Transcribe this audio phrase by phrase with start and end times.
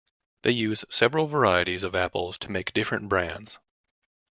[0.41, 3.59] They use several varieties of apples to make different brands.